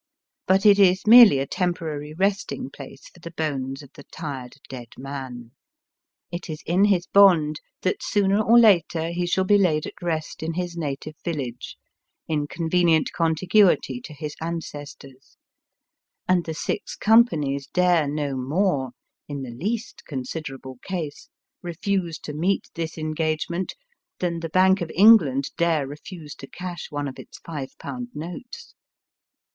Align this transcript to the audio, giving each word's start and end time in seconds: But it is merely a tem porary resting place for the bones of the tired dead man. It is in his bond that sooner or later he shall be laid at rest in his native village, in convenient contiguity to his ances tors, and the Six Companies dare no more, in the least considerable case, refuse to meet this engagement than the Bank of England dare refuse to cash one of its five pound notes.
But 0.47 0.65
it 0.65 0.79
is 0.79 1.05
merely 1.05 1.37
a 1.37 1.45
tem 1.45 1.75
porary 1.75 2.15
resting 2.17 2.71
place 2.71 3.07
for 3.09 3.19
the 3.19 3.29
bones 3.29 3.83
of 3.83 3.91
the 3.93 4.01
tired 4.05 4.55
dead 4.67 4.87
man. 4.97 5.51
It 6.31 6.49
is 6.49 6.63
in 6.65 6.85
his 6.85 7.05
bond 7.05 7.61
that 7.83 8.01
sooner 8.01 8.41
or 8.41 8.57
later 8.57 9.11
he 9.11 9.27
shall 9.27 9.43
be 9.43 9.59
laid 9.59 9.85
at 9.85 10.01
rest 10.01 10.41
in 10.41 10.55
his 10.55 10.75
native 10.75 11.13
village, 11.23 11.77
in 12.27 12.47
convenient 12.47 13.11
contiguity 13.13 14.01
to 14.01 14.11
his 14.11 14.35
ances 14.41 14.97
tors, 14.97 15.37
and 16.27 16.45
the 16.45 16.55
Six 16.55 16.95
Companies 16.95 17.67
dare 17.67 18.07
no 18.07 18.35
more, 18.35 18.93
in 19.27 19.43
the 19.43 19.51
least 19.53 20.03
considerable 20.07 20.79
case, 20.83 21.29
refuse 21.61 22.17
to 22.21 22.33
meet 22.33 22.71
this 22.73 22.97
engagement 22.97 23.75
than 24.17 24.39
the 24.39 24.49
Bank 24.49 24.81
of 24.81 24.89
England 24.95 25.51
dare 25.57 25.85
refuse 25.85 26.33
to 26.37 26.47
cash 26.47 26.87
one 26.89 27.07
of 27.07 27.19
its 27.19 27.37
five 27.37 27.77
pound 27.77 28.07
notes. 28.15 28.73